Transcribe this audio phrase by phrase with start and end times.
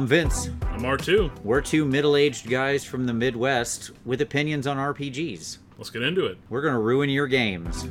[0.00, 0.48] I'm Vince.
[0.62, 1.44] I'm R2.
[1.44, 5.58] We're two middle aged guys from the Midwest with opinions on RPGs.
[5.76, 6.38] Let's get into it.
[6.48, 7.86] We're going to ruin your games.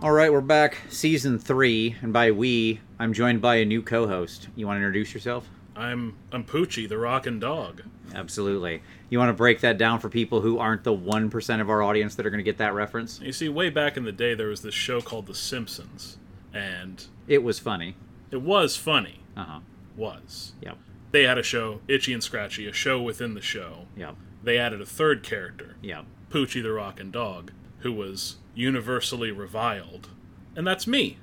[0.00, 4.06] All right, we're back, season three, and by we, I'm joined by a new co
[4.06, 4.46] host.
[4.54, 5.48] You want to introduce yourself?
[5.74, 7.82] I'm I'm Poochie, the rockin' dog.
[8.14, 8.82] Absolutely.
[9.10, 12.14] You want to break that down for people who aren't the 1% of our audience
[12.14, 13.20] that are going to get that reference?
[13.20, 16.18] You see, way back in the day, there was this show called The Simpsons,
[16.52, 17.96] and It was funny.
[18.30, 19.20] it was funny.
[19.36, 19.60] Uh huh.
[19.96, 20.78] Was Yep.
[21.10, 23.86] they had a show, Itchy and Scratchy, a show within the show.
[23.96, 24.16] Yep.
[24.42, 26.04] They added a third character, Yep.
[26.30, 30.08] Poochie the rockin' dog, who was universally reviled,
[30.56, 31.18] and that's me.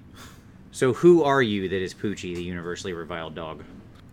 [0.71, 3.63] So, who are you that is Poochie, the universally reviled dog?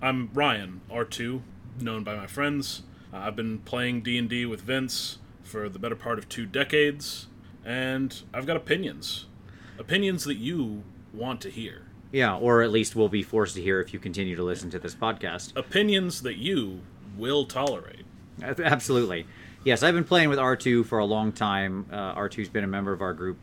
[0.01, 1.43] I'm Ryan R2,
[1.83, 2.83] known by my friends.
[3.13, 7.29] Uh, I've been playing D&D with Vince for the better part of 2 decades
[7.67, 9.27] and I've got opinions.
[9.79, 11.83] Opinions that you want to hear.
[12.13, 14.79] Yeah, or at least will be forced to hear if you continue to listen to
[14.79, 15.55] this podcast.
[15.57, 16.81] Opinions that you
[17.19, 18.07] will tolerate.
[18.41, 19.27] Absolutely.
[19.65, 21.87] Yes, I've been playing with R2 for a long time.
[21.91, 23.39] Uh, R2's been a member of our group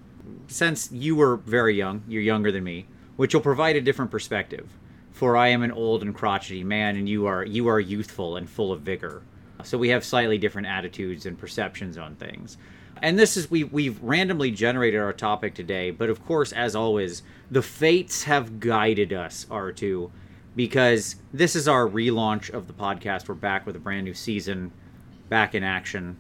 [0.48, 2.04] since you were very young.
[2.08, 2.86] You're younger than me,
[3.18, 4.70] which will provide a different perspective.
[5.14, 8.50] For I am an old and crotchety man, and you are you are youthful and
[8.50, 9.22] full of vigor.
[9.64, 12.58] So we have slightly different attitudes and perceptions on things.
[13.02, 17.22] And this is we we've randomly generated our topic today, but of course, as always,
[17.52, 20.10] the fates have guided us, R2,
[20.56, 23.30] because this is our relaunch of the podcast.
[23.30, 24.72] We're back with a brand new season,
[25.30, 26.18] back in action.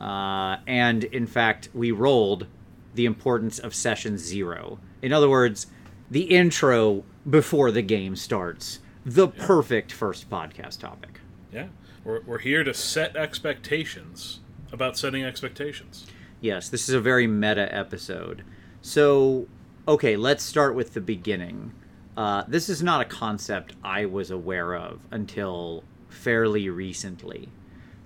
[0.00, 2.46] Uh, and in fact, we rolled
[2.94, 4.78] the importance of session zero.
[5.02, 5.66] In other words,
[6.10, 8.80] the intro before the game starts.
[9.04, 11.20] The perfect first podcast topic.
[11.52, 11.68] Yeah.
[12.04, 14.40] We're, we're here to set expectations
[14.72, 16.06] about setting expectations.
[16.40, 18.44] Yes, this is a very meta episode.
[18.82, 19.48] So,
[19.88, 21.72] okay, let's start with the beginning.
[22.16, 27.48] Uh, this is not a concept I was aware of until fairly recently,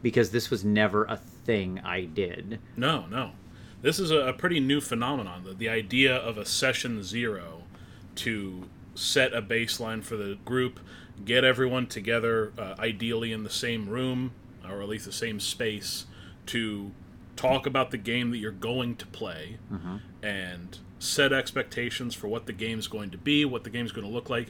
[0.03, 2.59] because this was never a thing I did.
[2.76, 3.32] No, no.
[3.82, 5.44] This is a, a pretty new phenomenon.
[5.44, 7.62] The, the idea of a session zero
[8.16, 8.64] to
[8.95, 10.81] set a baseline for the group,
[11.25, 14.33] get everyone together, uh, ideally in the same room
[14.69, 16.06] or at least the same space,
[16.47, 16.93] to
[17.37, 19.56] talk about the game that you're going to play
[20.23, 24.12] and set expectations for what the game's going to be, what the game's going to
[24.12, 24.49] look like,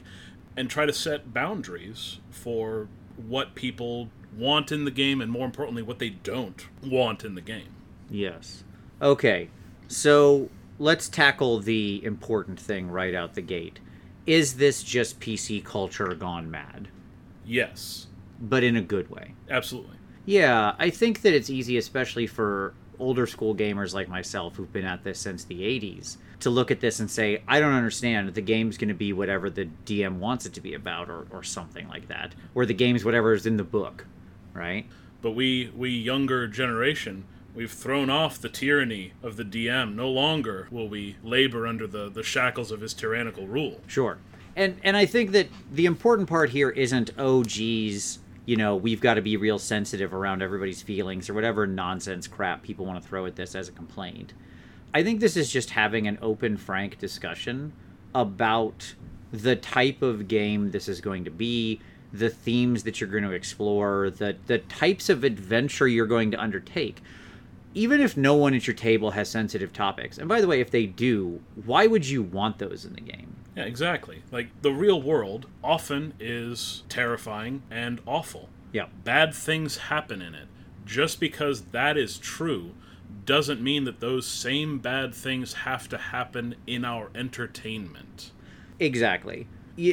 [0.57, 5.81] and try to set boundaries for what people want in the game and more importantly
[5.81, 7.69] what they don't want in the game.
[8.09, 8.63] Yes.
[9.01, 9.49] Okay,
[9.87, 13.79] so let's tackle the important thing right out the gate.
[14.25, 16.87] Is this just PC culture gone mad?
[17.45, 18.07] Yes,
[18.39, 19.33] But in a good way.
[19.49, 19.97] absolutely.
[20.25, 24.85] Yeah, I think that it's easy, especially for older school gamers like myself who've been
[24.85, 28.31] at this since the 80s, to look at this and say, I don't understand.
[28.35, 31.41] The game's going to be whatever the DM wants it to be about, or, or
[31.41, 32.35] something like that.
[32.53, 34.05] Or the game's whatever is in the book,
[34.53, 34.85] right?
[35.23, 39.95] But we we younger generation, we've thrown off the tyranny of the DM.
[39.95, 43.81] No longer will we labor under the, the shackles of his tyrannical rule.
[43.87, 44.17] Sure.
[44.55, 49.01] And and I think that the important part here isn't oh geez, you know, we've
[49.01, 53.07] got to be real sensitive around everybody's feelings or whatever nonsense crap people want to
[53.07, 54.33] throw at this as a complaint.
[54.93, 57.71] I think this is just having an open, frank discussion
[58.13, 58.93] about
[59.31, 61.79] the type of game this is going to be,
[62.11, 66.41] the themes that you're going to explore, the the types of adventure you're going to
[66.41, 67.01] undertake
[67.73, 70.71] even if no one at your table has sensitive topics, and by the way, if
[70.71, 73.35] they do, why would you want those in the game?
[73.55, 74.23] Yeah, exactly.
[74.31, 78.49] Like the real world often is terrifying and awful.
[78.71, 78.87] Yeah.
[79.03, 80.47] Bad things happen in it.
[80.85, 82.71] Just because that is true
[83.25, 88.31] doesn't mean that those same bad things have to happen in our entertainment.
[88.79, 89.47] Exactly.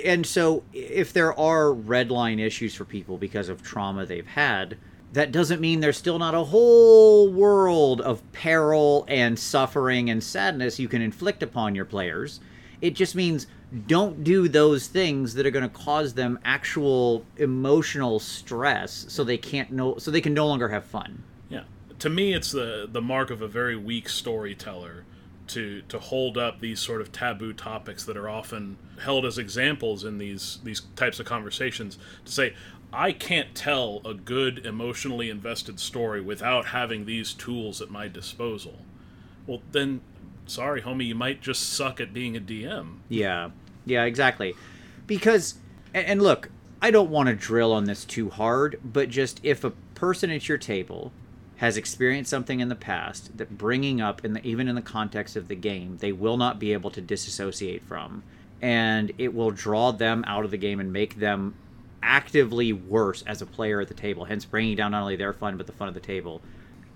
[0.05, 4.77] And so, if there are red line issues for people because of trauma they've had,
[5.13, 10.79] that doesn't mean there's still not a whole world of peril and suffering and sadness
[10.79, 12.41] you can inflict upon your players.
[12.81, 13.47] It just means
[13.87, 19.37] don't do those things that are going to cause them actual emotional stress so they
[19.37, 21.23] can't no so they can no longer have fun.
[21.49, 21.65] Yeah.
[21.99, 25.05] To me it's the the mark of a very weak storyteller
[25.49, 30.05] to to hold up these sort of taboo topics that are often held as examples
[30.05, 32.55] in these these types of conversations to say
[32.93, 38.81] I can't tell a good emotionally invested story without having these tools at my disposal.
[39.47, 40.01] Well, then
[40.47, 42.99] sorry homie, you might just suck at being a DM.
[43.09, 43.51] Yeah,
[43.85, 44.55] yeah, exactly.
[45.07, 45.55] Because,
[45.93, 46.51] and, look,
[46.81, 50.49] I don't want to drill on this too hard, but just if a person at
[50.49, 51.13] your table
[51.57, 55.35] has experienced something in the past that bringing up in the, even in the context
[55.35, 58.23] of the game they will not be able to disassociate from
[58.63, 61.53] and it will draw them out of the game and make them
[62.03, 65.57] actively worse as a player at the table hence bringing down not only their fun
[65.57, 66.41] but the fun of the table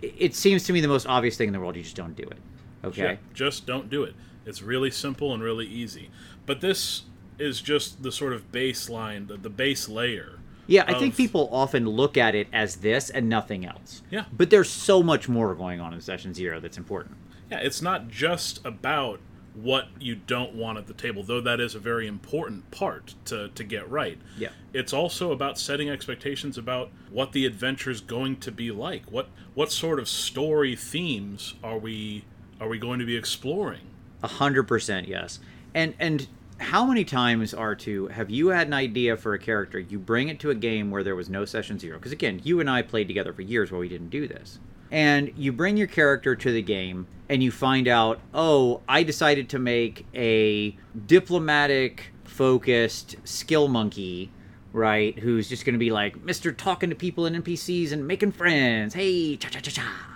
[0.00, 2.25] it, seems to me the most obvious thing in the world you just don't do
[2.25, 2.38] it
[2.84, 4.14] okay Yeah, just don't do it.
[4.44, 6.10] It's really simple and really easy.
[6.46, 7.02] But this
[7.38, 10.40] is just the sort of baseline, the, the base layer.
[10.66, 14.02] Yeah, I think people often look at it as this and nothing else.
[14.10, 14.25] Yeah.
[14.32, 17.16] But there's so much more going on in session zero that's important.
[17.50, 19.20] Yeah, it's not just about
[19.54, 23.49] what you don't want at the table, though that is a very important part to,
[23.49, 24.19] to get right.
[24.38, 24.49] Yeah.
[24.72, 29.10] It's also about setting expectations about what the adventure's going to be like.
[29.10, 32.25] What what sort of story themes are we
[32.60, 33.82] are we going to be exploring?
[34.22, 35.38] A hundred percent, yes.
[35.75, 36.26] And and
[36.58, 39.78] how many times R two have you had an idea for a character?
[39.78, 41.98] You bring it to a game where there was no session zero.
[41.98, 44.58] Because again, you and I played together for years while we didn't do this.
[44.92, 49.48] And you bring your character to the game and you find out, oh, I decided
[49.48, 54.30] to make a diplomatic focused skill monkey
[54.72, 55.18] right?
[55.18, 58.94] Who's just going to be like Mister talking to people and NPCs and making friends.
[58.94, 60.08] Hey, cha cha cha cha.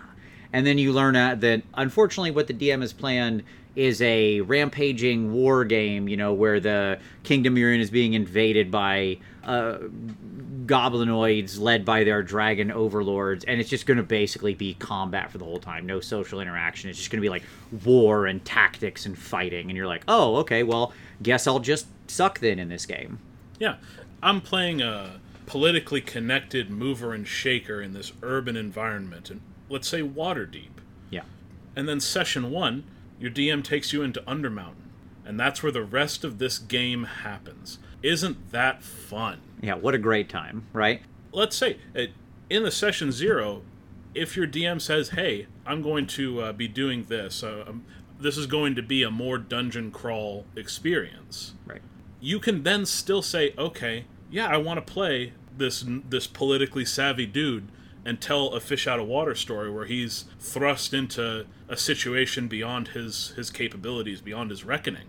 [0.52, 3.42] And then you learn that unfortunately, what the DM has planned
[3.76, 6.08] is a rampaging war game.
[6.08, 9.78] You know, where the Kingdom you're in is being invaded by uh,
[10.66, 15.38] goblinoids led by their dragon overlords, and it's just going to basically be combat for
[15.38, 15.86] the whole time.
[15.86, 16.90] No social interaction.
[16.90, 17.44] It's just going to be like
[17.84, 19.68] war and tactics and fighting.
[19.70, 23.18] And you're like, oh, okay, well, guess I'll just suck then in this game.
[23.58, 23.76] Yeah,
[24.22, 30.02] I'm playing a politically connected mover and shaker in this urban environment, and let's say
[30.02, 30.70] Waterdeep.
[31.10, 31.22] Yeah.
[31.76, 32.84] And then session one,
[33.18, 34.90] your DM takes you into Undermountain,
[35.24, 37.78] and that's where the rest of this game happens.
[38.02, 39.40] Isn't that fun?
[39.60, 41.02] Yeah, what a great time, right?
[41.32, 42.02] Let's say uh,
[42.50, 43.62] in the session zero,
[44.14, 47.42] if your DM says, "Hey, I'm going to uh, be doing this.
[47.42, 47.84] Uh, um,
[48.18, 51.82] this is going to be a more dungeon crawl experience." Right.
[52.20, 57.26] you can then still say, okay, yeah, I want to play this this politically savvy
[57.26, 57.68] dude
[58.06, 62.88] and tell a fish out of water story where he's thrust into a situation beyond
[62.88, 65.08] his his capabilities, beyond his reckoning.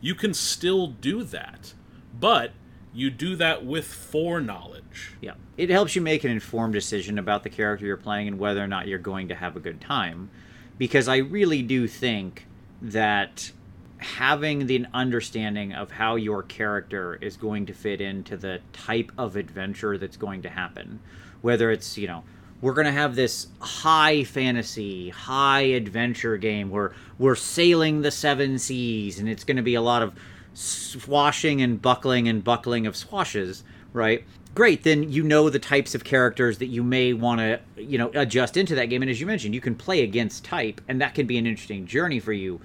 [0.00, 1.74] You can still do that,
[2.18, 2.52] but
[2.94, 5.16] you do that with foreknowledge.
[5.20, 5.34] Yeah.
[5.56, 8.68] It helps you make an informed decision about the character you're playing and whether or
[8.68, 10.30] not you're going to have a good time.
[10.78, 12.46] Because I really do think
[12.80, 13.50] that
[13.98, 19.34] having the understanding of how your character is going to fit into the type of
[19.34, 21.00] adventure that's going to happen,
[21.42, 22.24] whether it's, you know,
[22.60, 28.58] we're going to have this high fantasy, high adventure game where we're sailing the seven
[28.58, 30.12] seas and it's going to be a lot of
[30.54, 33.62] swashing and buckling and buckling of swashes,
[33.92, 34.24] right?
[34.54, 38.10] Great, then you know the types of characters that you may want to, you know,
[38.14, 39.02] adjust into that game.
[39.02, 41.86] And as you mentioned, you can play against type, and that can be an interesting
[41.86, 42.60] journey for you.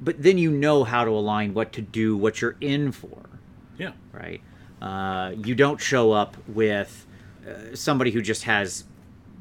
[0.00, 3.22] But then you know how to align what to do, what you're in for,
[3.78, 3.92] Yeah.
[4.12, 4.42] right?
[4.82, 7.06] Uh, you don't show up with
[7.46, 8.84] uh, somebody who just has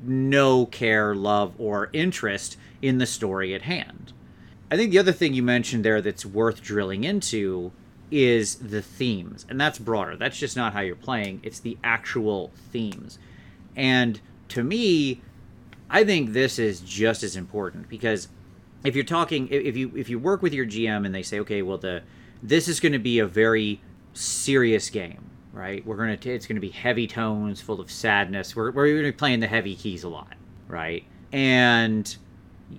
[0.04, 4.14] no care, love, or interest in the story at hand.
[4.70, 7.72] I think the other thing you mentioned there that's worth drilling into
[8.12, 9.46] is the themes.
[9.50, 10.16] And that's broader.
[10.16, 13.20] That's just not how you're playing, it's the actual themes.
[13.76, 15.22] And to me,
[15.90, 18.28] I think this is just as important because
[18.84, 21.62] if you're talking if you if you work with your GM and they say, "Okay,
[21.62, 22.04] well the
[22.44, 23.82] this is going to be a very
[24.14, 25.86] serious game, right?
[25.86, 28.56] We're to it's to be heavy tones, full of sadness.
[28.56, 30.36] We're we're to be playing the heavy keys a lot,
[30.68, 31.04] right?
[31.34, 32.16] And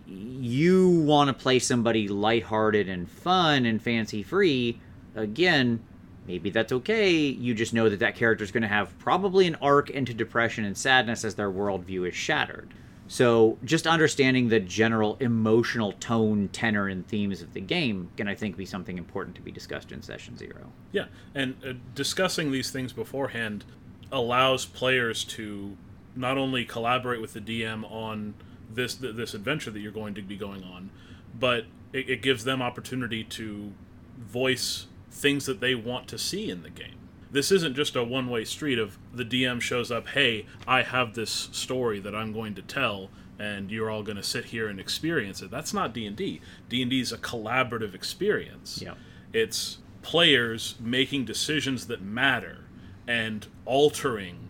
[0.06, 4.80] you want to play somebody lighthearted and fun and fancy free,
[5.14, 5.80] again,
[6.26, 7.16] maybe that's okay.
[7.16, 10.64] You just know that that character is going to have probably an arc into depression
[10.64, 12.72] and sadness as their worldview is shattered.
[13.08, 18.34] So, just understanding the general emotional tone, tenor, and themes of the game can, I
[18.34, 20.70] think, be something important to be discussed in session zero.
[20.92, 23.64] Yeah, and uh, discussing these things beforehand
[24.12, 25.76] allows players to
[26.14, 28.34] not only collaborate with the DM on
[28.70, 30.90] this th- this adventure that you're going to be going on,
[31.38, 33.72] but it, it gives them opportunity to
[34.18, 36.97] voice things that they want to see in the game.
[37.30, 41.48] This isn't just a one-way street of the DM shows up, "Hey, I have this
[41.52, 45.42] story that I'm going to tell." And you're all going to sit here and experience
[45.42, 45.50] it.
[45.50, 46.40] That's not D and D.
[46.68, 48.80] D and D is a collaborative experience.
[48.82, 48.94] Yeah.
[49.32, 52.64] It's players making decisions that matter
[53.06, 54.48] and altering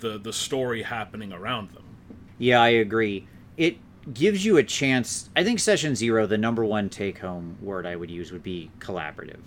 [0.00, 1.84] the the story happening around them.
[2.38, 3.26] Yeah, I agree.
[3.56, 3.78] It
[4.12, 5.30] gives you a chance.
[5.36, 8.70] I think session zero, the number one take home word I would use would be
[8.78, 9.40] collaborative.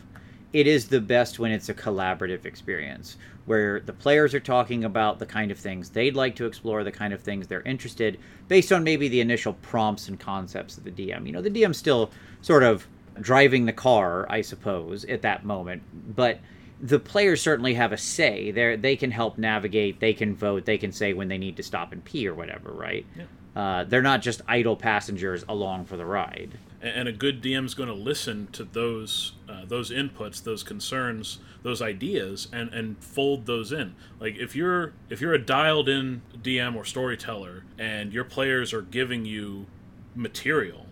[0.53, 5.19] It is the best when it's a collaborative experience where the players are talking about
[5.19, 8.71] the kind of things they'd like to explore, the kind of things they're interested based
[8.71, 11.25] on maybe the initial prompts and concepts of the DM.
[11.25, 12.11] You know, the DM's still
[12.41, 12.87] sort of
[13.21, 15.81] driving the car, I suppose, at that moment,
[16.15, 16.39] but
[16.81, 18.51] the players certainly have a say.
[18.51, 19.99] They they can help navigate.
[19.99, 20.65] They can vote.
[20.65, 22.71] They can say when they need to stop and pee or whatever.
[22.71, 23.05] Right?
[23.15, 23.23] Yeah.
[23.55, 26.59] Uh, they're not just idle passengers along for the ride.
[26.79, 31.39] and a good DM is going to listen to those uh, those inputs, those concerns,
[31.63, 33.95] those ideas, and and fold those in.
[34.19, 38.83] Like if you're if you're a dialed in DM or storyteller, and your players are
[38.83, 39.65] giving you
[40.13, 40.85] material,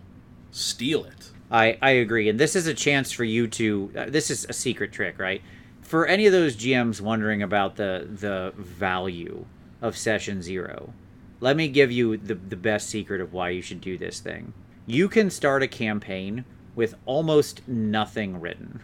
[0.50, 1.30] steal it.
[1.48, 2.28] I, I agree.
[2.28, 3.92] And this is a chance for you to.
[3.96, 5.40] Uh, this is a secret trick, right?
[5.86, 9.44] For any of those GMs wondering about the the value
[9.80, 10.92] of session zero,
[11.40, 14.52] let me give you the, the best secret of why you should do this thing.
[14.86, 18.80] You can start a campaign with almost nothing written.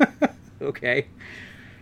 [0.62, 1.06] okay?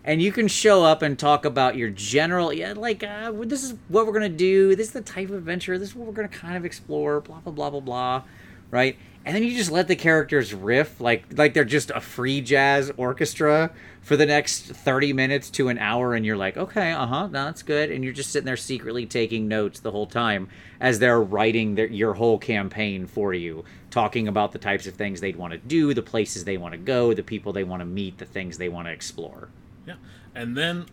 [0.04, 3.74] And you can show up and talk about your general, yeah, like, uh, this is
[3.88, 4.74] what we're going to do.
[4.74, 5.78] This is the type of adventure.
[5.78, 8.22] This is what we're going to kind of explore, blah, blah, blah, blah, blah.
[8.70, 8.96] Right?
[9.28, 12.90] And then you just let the characters riff like like they're just a free jazz
[12.96, 13.70] orchestra
[14.00, 17.62] for the next 30 minutes to an hour and you're like okay uh-huh no, that's
[17.62, 17.90] good.
[17.90, 20.48] And you're just sitting there secretly taking notes the whole time
[20.80, 25.20] as they're writing their, your whole campaign for you talking about the types of things
[25.20, 27.86] they'd want to do the places they want to go the people they want to
[27.86, 29.48] meet the things they want to explore.
[29.86, 29.96] Yeah.
[30.34, 30.86] And then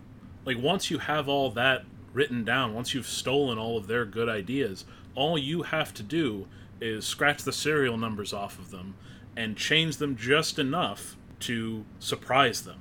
[0.46, 4.30] like once you have all that written down once you've stolen all of their good
[4.30, 6.48] ideas all you have to do
[6.82, 8.96] is scratch the serial numbers off of them
[9.36, 12.80] and change them just enough to surprise them.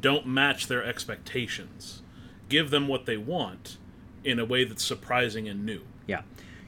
[0.00, 2.02] Don't match their expectations.
[2.48, 3.78] Give them what they want
[4.24, 5.82] in a way that's surprising and new.
[6.06, 6.22] Yeah.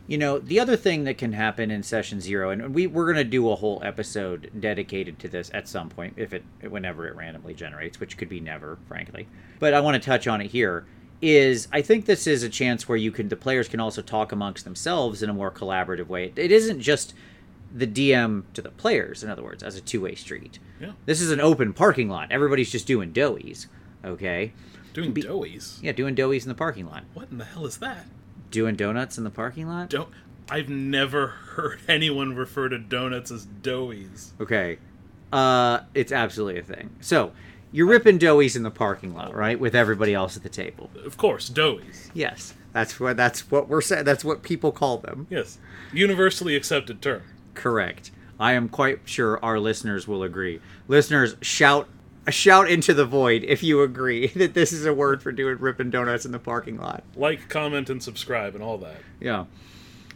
[0.06, 3.16] You know, the other thing that can happen in session zero, and we, we're going
[3.16, 7.16] to do a whole episode dedicated to this at some point, if it, whenever it
[7.16, 9.26] randomly generates, which could be never, frankly.
[9.58, 10.86] But I want to touch on it here
[11.22, 14.32] is I think this is a chance where you can the players can also talk
[14.32, 16.32] amongst themselves in a more collaborative way.
[16.36, 17.14] It isn't just
[17.74, 20.58] the DM to the players, in other words, as a two way street.
[20.80, 20.92] Yeah.
[21.06, 22.30] This is an open parking lot.
[22.32, 23.66] Everybody's just doing doughies.
[24.04, 24.52] Okay.
[24.94, 25.82] Doing Be- doughies.
[25.82, 27.04] Yeah, doing doughies in the parking lot.
[27.14, 28.06] What in the hell is that?
[28.50, 29.90] Doing donuts in the parking lot?
[29.90, 30.08] Don't
[30.48, 34.30] I've never heard anyone refer to donuts as doughies.
[34.40, 34.78] Okay.
[35.32, 36.90] Uh it's absolutely a thing.
[37.00, 37.32] So
[37.76, 40.88] you're ripping doughies in the parking lot, right, with everybody else at the table.
[41.04, 42.10] Of course, doughies.
[42.14, 44.06] Yes, that's what that's what we're saying.
[44.06, 45.26] That's what people call them.
[45.28, 45.58] Yes,
[45.92, 47.20] universally accepted term.
[47.52, 48.12] Correct.
[48.40, 50.58] I am quite sure our listeners will agree.
[50.88, 51.86] Listeners, shout
[52.30, 55.90] shout into the void if you agree that this is a word for doing ripping
[55.90, 57.04] donuts in the parking lot.
[57.14, 58.96] Like, comment, and subscribe, and all that.
[59.20, 59.44] Yeah,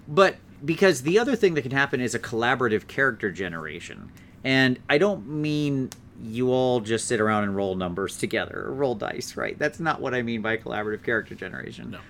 [0.08, 4.10] but because the other thing that can happen is a collaborative character generation,
[4.42, 5.90] and I don't mean
[6.22, 9.58] you all just sit around and roll numbers together or roll dice, right?
[9.58, 11.92] That's not what I mean by collaborative character generation.
[11.92, 12.00] No.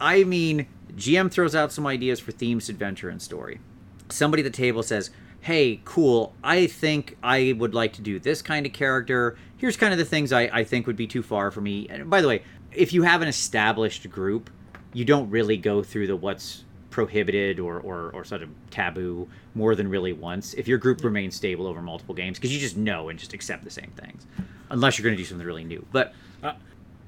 [0.00, 3.60] I mean, GM throws out some ideas for themes, adventure, and story.
[4.08, 5.10] Somebody at the table says,
[5.40, 9.36] Hey, cool, I think I would like to do this kind of character.
[9.56, 11.86] Here's kind of the things I, I think would be too far for me.
[11.88, 14.50] And by the way, if you have an established group,
[14.92, 19.74] you don't really go through the what's prohibited or, or, or sort of taboo more
[19.74, 23.08] than really once if your group remains stable over multiple games because you just know
[23.08, 24.26] and just accept the same things
[24.70, 25.84] unless you're going to do something really new.
[25.92, 26.54] But uh,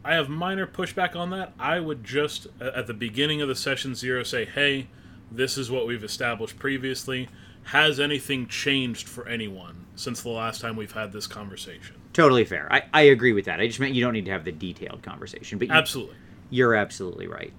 [0.05, 1.53] i have minor pushback on that.
[1.59, 4.89] I would just at the beginning of the session zero say hey
[5.31, 7.29] this is what we've established previously.
[7.65, 11.95] Has anything changed for anyone since the last time we've had this conversation?
[12.13, 12.67] Totally fair.
[12.73, 13.61] I, I agree with that.
[13.61, 16.17] I just meant you don't need to have the detailed conversation but you, absolutely.
[16.51, 17.53] You're absolutely right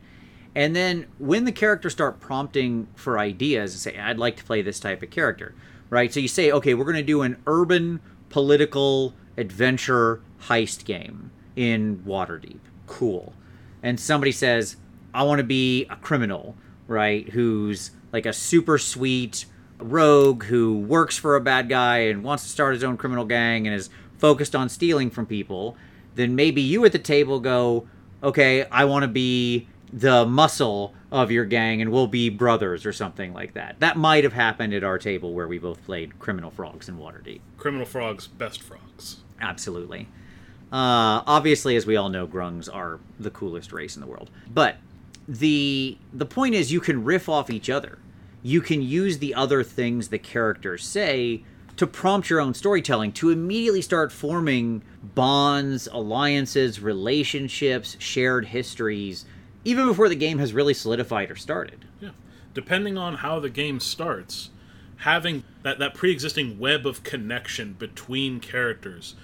[0.55, 4.61] and then when the characters start prompting for ideas, and say, I'd like to play
[4.61, 5.55] this type of character,
[5.89, 6.13] right?
[6.13, 12.03] So you say, okay, we're going to do an urban political adventure heist game in
[12.05, 12.59] Waterdeep.
[12.87, 13.33] Cool.
[13.81, 14.77] And somebody says,
[15.13, 16.55] I want to be a criminal,
[16.87, 17.27] right?
[17.29, 19.45] Who's like a super sweet
[19.79, 23.67] rogue who works for a bad guy and wants to start his own criminal gang
[23.67, 25.75] and is focused on stealing from people.
[26.15, 27.87] Then maybe you at the table go,
[28.21, 32.93] okay, I want to be the muscle of your gang and we'll be brothers or
[32.93, 33.79] something like that.
[33.79, 37.41] That might have happened at our table where we both played Criminal Frogs in Waterdeep.
[37.57, 39.17] Criminal Frogs, best frogs.
[39.39, 40.07] Absolutely.
[40.71, 44.29] Uh, obviously, as we all know, grungs are the coolest race in the world.
[44.53, 44.77] But
[45.27, 47.99] the the point is, you can riff off each other.
[48.41, 51.43] You can use the other things the characters say
[51.75, 59.25] to prompt your own storytelling to immediately start forming bonds, alliances, relationships, shared histories
[59.63, 61.85] even before the game has really solidified or started.
[61.99, 62.11] Yeah.
[62.53, 64.49] Depending on how the game starts,
[64.97, 69.15] having that, that pre existing web of connection between characters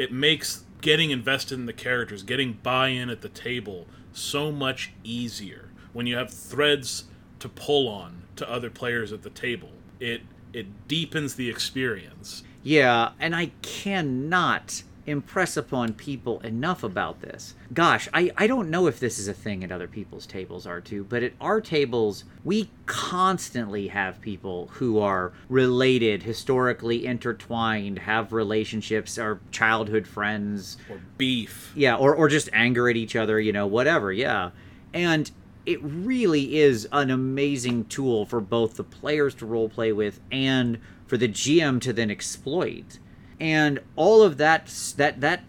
[0.00, 5.68] it makes getting invested in the characters, getting buy-in at the table so much easier
[5.92, 7.04] when you have threads
[7.38, 9.68] to pull on to other players at the table.
[10.00, 10.22] It
[10.54, 12.42] it deepens the experience.
[12.62, 17.54] Yeah, and I cannot impress upon people enough about this.
[17.72, 20.80] Gosh, I, I don't know if this is a thing at other people's tables are
[20.80, 28.32] too, but at our tables, we constantly have people who are related, historically intertwined, have
[28.32, 30.76] relationships, are childhood friends.
[30.88, 31.72] Or beef.
[31.74, 34.50] Yeah, or, or just anger at each other, you know, whatever, yeah.
[34.92, 35.30] And
[35.66, 40.78] it really is an amazing tool for both the players to role play with and
[41.06, 42.98] for the GM to then exploit
[43.40, 44.66] and all of that
[44.96, 45.42] that that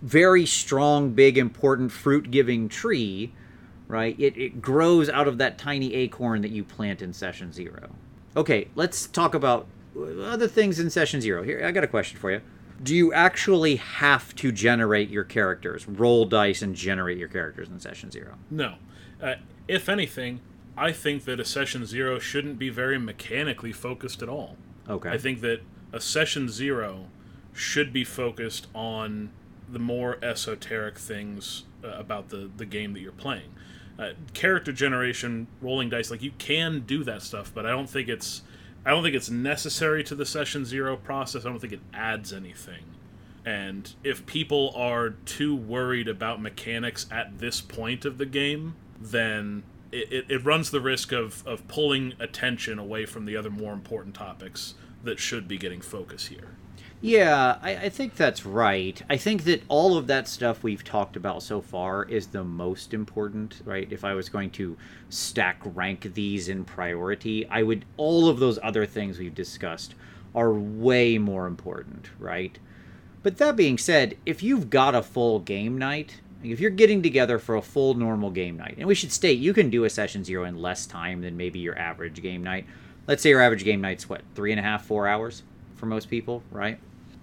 [0.00, 3.32] very strong big important fruit giving tree
[3.86, 7.90] right it, it grows out of that tiny acorn that you plant in session zero.
[8.36, 9.66] Okay let's talk about
[10.22, 11.42] other things in session zero.
[11.42, 12.40] Here i got a question for you.
[12.80, 17.80] Do you actually have to generate your characters roll dice and generate your characters in
[17.80, 18.34] session zero?
[18.50, 18.74] No.
[19.20, 19.34] Uh,
[19.66, 20.40] if anything
[20.76, 24.56] i think that a session zero shouldn't be very mechanically focused at all.
[24.88, 25.10] Okay.
[25.10, 25.60] I think that
[25.92, 27.06] a session zero
[27.58, 29.30] should be focused on
[29.68, 33.54] the more esoteric things uh, about the, the game that you're playing.
[33.98, 38.08] Uh, character generation, rolling dice, like you can do that stuff, but I don't think
[38.08, 38.42] it's
[38.86, 41.44] I don't think it's necessary to the session zero process.
[41.44, 42.84] I don't think it adds anything.
[43.44, 49.64] And if people are too worried about mechanics at this point of the game, then
[49.90, 53.72] it, it, it runs the risk of, of pulling attention away from the other more
[53.72, 56.56] important topics that should be getting focus here.
[57.00, 59.00] Yeah, I, I, think that's right.
[59.08, 62.92] I think that all of that stuff we've talked about so far is the most
[62.92, 63.86] important, right?
[63.92, 64.76] If I was going to
[65.08, 69.94] stack rank these in priority, I would, all of those other things we've discussed
[70.34, 72.58] are way more important, right?
[73.22, 77.38] But that being said, if you've got a full game night, if you're getting together
[77.38, 80.24] for a full normal game night, and we should state you can do a session
[80.24, 82.66] zero in less time than maybe your average game night.
[83.06, 85.44] Let's say your average game night's what, three and a half, four hours
[85.76, 86.78] for most people, right?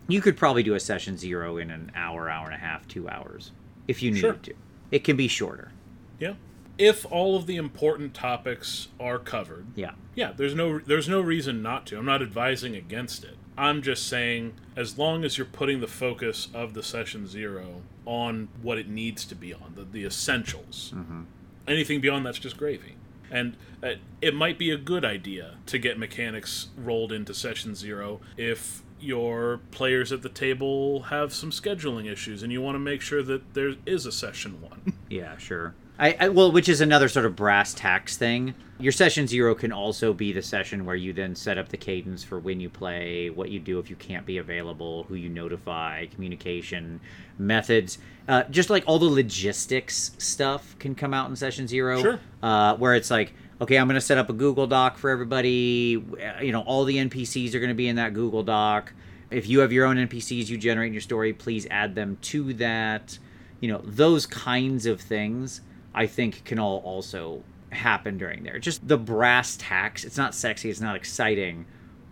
[0.08, 3.10] You could probably do a session zero in an hour, hour and a half, two
[3.10, 3.52] hours,
[3.88, 4.34] if you needed sure.
[4.34, 4.54] to.
[4.92, 5.72] It can be shorter.
[6.20, 6.34] Yeah.
[6.78, 9.68] If all of the important topics are covered.
[9.76, 9.92] Yeah.
[10.14, 11.98] Yeah, there's no there's no reason not to.
[11.98, 13.36] I'm not advising against it.
[13.58, 18.50] I'm just saying as long as you're putting the focus of the session zero on
[18.62, 20.94] what it needs to be on, the, the essentials.
[20.96, 21.24] Mm-hmm.
[21.68, 22.96] Anything beyond that's just gravy.
[23.32, 28.20] And uh, it might be a good idea to get mechanics rolled into session zero
[28.38, 33.02] if your players at the table have some scheduling issues and you want to make
[33.02, 34.94] sure that there is a session one.
[35.10, 35.74] yeah, sure.
[35.98, 38.54] I, I, well, which is another sort of brass tacks thing.
[38.80, 42.22] Your session zero can also be the session where you then set up the cadence
[42.22, 46.08] for when you play, what you do if you can't be available, who you notify,
[46.08, 47.00] communication
[47.38, 47.98] methods.
[48.28, 52.02] Uh, just like all the logistics stuff can come out in session zero.
[52.02, 52.20] Sure.
[52.44, 55.98] Uh, where it's like, okay, I'm going to set up a Google Doc for everybody.
[55.98, 58.94] Uh, you know, all the NPCs are going to be in that Google Doc.
[59.32, 62.54] If you have your own NPCs you generate in your story, please add them to
[62.56, 63.18] that.
[63.60, 65.62] You know, those kinds of things
[65.94, 68.60] I think can all also happen during there.
[68.60, 70.04] Just the brass tacks.
[70.04, 71.66] It's not sexy, it's not exciting,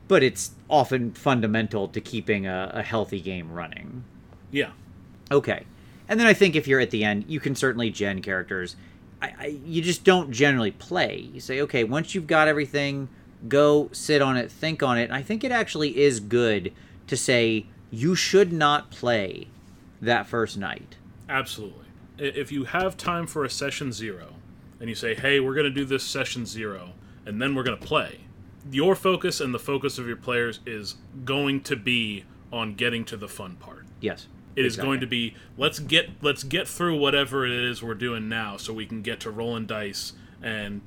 [0.07, 4.03] but it's often fundamental to keeping a, a healthy game running.
[4.51, 4.71] Yeah.
[5.31, 5.65] Okay.
[6.07, 8.75] And then I think if you're at the end, you can certainly gen characters
[9.23, 11.29] I, I, you just don't generally play.
[11.33, 13.07] You say, okay, once you've got everything,
[13.47, 15.05] go sit on it, think on it.
[15.05, 16.73] And I think it actually is good
[17.07, 19.47] to say you should not play
[20.01, 20.97] that first night.
[21.29, 21.85] Absolutely.
[22.17, 24.33] If you have time for a session zero,
[24.79, 26.91] and you say, hey, we're going to do this session zero,
[27.25, 28.19] and then we're going to play,
[28.71, 33.15] your focus and the focus of your players is going to be on getting to
[33.15, 33.85] the fun part.
[34.01, 34.27] Yes.
[34.55, 34.87] It is exactly.
[34.87, 38.73] going to be let's get let's get through whatever it is we're doing now, so
[38.73, 40.81] we can get to rolling dice and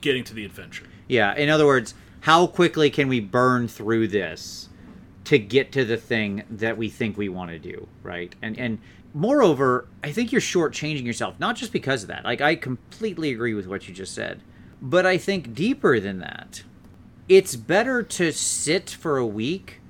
[0.00, 0.86] getting to the adventure.
[1.08, 1.34] Yeah.
[1.34, 4.68] In other words, how quickly can we burn through this
[5.24, 8.34] to get to the thing that we think we want to do, right?
[8.42, 8.78] And and
[9.12, 12.24] moreover, I think you're shortchanging yourself, not just because of that.
[12.24, 14.42] Like I completely agree with what you just said,
[14.80, 16.62] but I think deeper than that,
[17.28, 19.80] it's better to sit for a week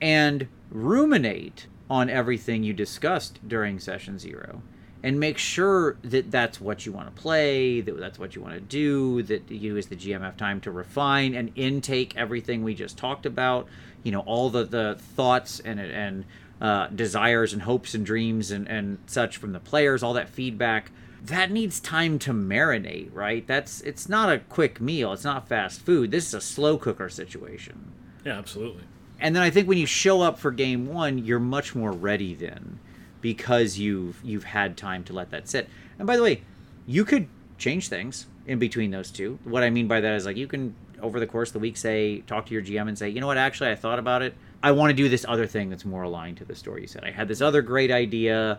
[0.00, 4.62] and ruminate on everything you discussed during session zero
[5.02, 8.54] and make sure that that's what you want to play, that that's what you want
[8.54, 12.74] to do, that you as the GM have time to refine and intake everything we
[12.74, 13.68] just talked about,
[14.02, 16.24] you know, all the, the thoughts and, and
[16.60, 20.90] uh, desires and hopes and dreams and, and such from the players, all that feedback.
[21.22, 23.46] That needs time to marinate, right?
[23.46, 25.12] That's it's not a quick meal.
[25.12, 26.10] It's not fast food.
[26.10, 27.92] This is a slow cooker situation.
[28.24, 28.84] Yeah, absolutely.
[29.20, 32.34] And then I think when you show up for game one, you're much more ready
[32.34, 32.78] then
[33.20, 35.68] because you've you've had time to let that sit.
[35.98, 36.42] And by the way,
[36.86, 37.28] you could
[37.58, 39.38] change things in between those two.
[39.44, 41.76] What I mean by that is like you can over the course of the week
[41.76, 44.34] say talk to your GM and say, you know what, actually I thought about it.
[44.62, 47.04] I want to do this other thing that's more aligned to the story you said.
[47.04, 48.58] I had this other great idea,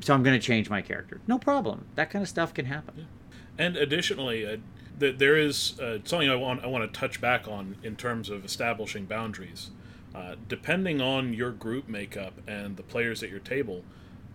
[0.00, 1.20] so I'm going to change my character.
[1.28, 1.86] No problem.
[1.94, 2.94] That kind of stuff can happen.
[2.96, 3.04] Yeah.
[3.56, 4.56] And additionally, uh,
[4.98, 8.28] th- there is uh, something I want I want to touch back on in terms
[8.30, 9.70] of establishing boundaries.
[10.14, 13.82] Uh, depending on your group makeup and the players at your table,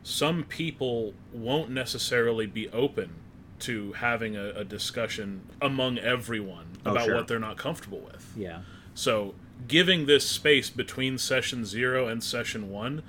[0.03, 3.11] some people won't necessarily be open
[3.59, 7.15] to having a, a discussion among everyone Oh, about sure.
[7.15, 8.33] what they're not comfortable with.
[8.35, 8.61] Yeah.
[8.93, 9.35] So,
[9.67, 13.01] giving this space between session zero and session one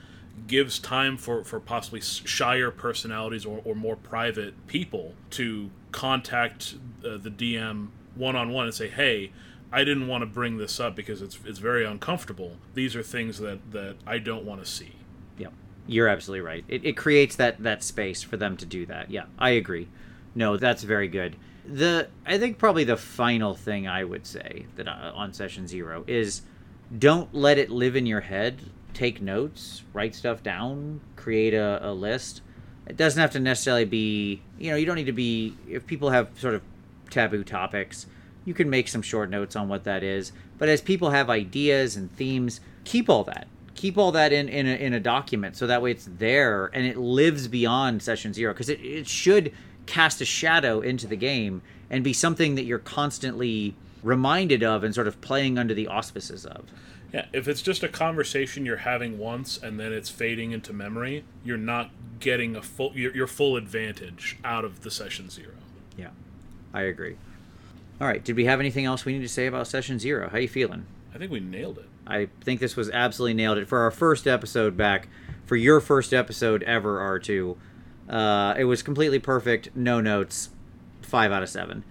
[0.47, 7.17] gives time for, for possibly shyer personalities or, or more private people to contact uh,
[7.17, 9.33] the DM one on one and say, hey,
[9.73, 12.57] I didn't want to bring this up because it's, it's very uncomfortable.
[12.75, 14.97] These are things that, that I don't want to see.
[15.39, 15.53] Yep.
[15.87, 16.65] You're absolutely right.
[16.69, 19.11] It, it creates that, that space for them to do that.
[19.11, 19.89] Yeah, I agree.
[20.35, 21.37] No, that's very good.
[21.67, 26.05] The I think probably the final thing I would say that uh, on session zero
[26.07, 26.43] is
[26.97, 28.61] don't let it live in your head.
[28.95, 32.43] Take notes, write stuff down, create a, a list.
[32.87, 36.11] It doesn't have to necessarily be, you know, you don't need to be, if people
[36.11, 36.63] have sort of
[37.09, 38.07] taboo topics,
[38.45, 40.33] you can make some short notes on what that is.
[40.59, 43.47] But as people have ideas and themes, keep all that.
[43.75, 46.85] Keep all that in, in, a, in a document so that way it's there and
[46.85, 49.53] it lives beyond session zero because it, it should
[49.87, 54.95] cast a shadow into the game and be something that you're constantly reminded of and
[54.95, 56.65] sort of playing under the auspices of.
[57.13, 61.25] Yeah, if it's just a conversation you're having once and then it's fading into memory,
[61.45, 65.55] you're not getting a full your, your full advantage out of the session zero.
[65.97, 66.11] Yeah,
[66.73, 67.17] I agree.
[68.01, 70.29] All right, did we have anything else we need to say about session zero?
[70.29, 70.87] How you feeling?
[71.15, 71.87] I think we nailed it.
[72.07, 75.09] I think this was absolutely nailed it for our first episode back,
[75.45, 77.57] for your first episode ever, R2.
[78.09, 80.51] Uh, it was completely perfect, no notes,
[81.03, 81.85] five out of seven.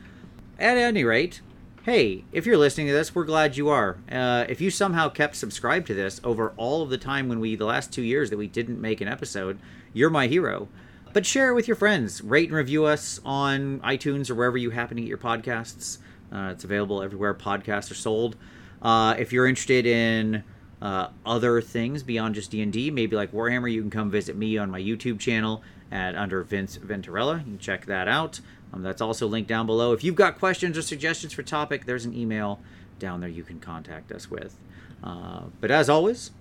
[0.57, 1.41] At any rate,
[1.89, 3.97] hey, if you're listening to this, we're glad you are.
[4.11, 7.55] Uh, if you somehow kept subscribed to this over all of the time when we,
[7.55, 9.57] the last two years that we didn't make an episode,
[9.91, 10.67] you're my hero.
[11.13, 12.21] But share it with your friends.
[12.21, 15.97] Rate and review us on iTunes or wherever you happen to get your podcasts.
[16.31, 18.35] Uh, it's available everywhere podcasts are sold.
[18.83, 20.43] Uh, if you're interested in
[20.83, 24.69] uh, other things beyond just D&D, maybe like Warhammer, you can come visit me on
[24.69, 27.39] my YouTube channel at under Vince Venturella.
[27.39, 28.41] You can check that out.
[28.73, 29.93] Um, that's also linked down below.
[29.93, 32.59] If you've got questions or suggestions for topic, there's an email
[32.99, 34.55] down there you can contact us with.
[35.03, 36.31] Uh, but as always,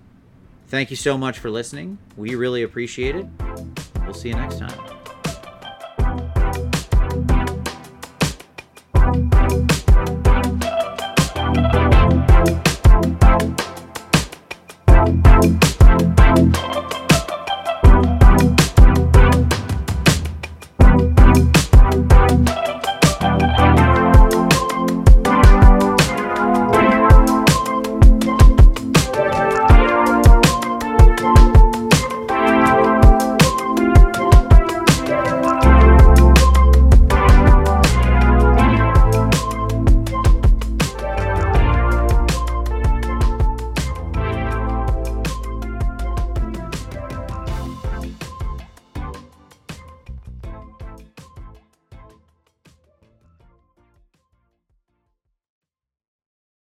[0.67, 1.97] thank you so much for listening.
[2.17, 3.25] We really appreciate it.
[4.03, 4.98] We'll see you next time.